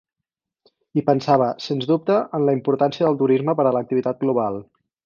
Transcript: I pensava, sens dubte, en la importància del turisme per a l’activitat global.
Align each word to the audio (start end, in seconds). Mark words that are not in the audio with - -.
I 0.99 1.03
pensava, 1.09 1.51
sens 1.65 1.87
dubte, 1.91 2.17
en 2.39 2.49
la 2.49 2.59
importància 2.59 3.09
del 3.11 3.21
turisme 3.25 3.59
per 3.61 3.69
a 3.73 3.79
l’activitat 3.79 4.25
global. 4.27 4.63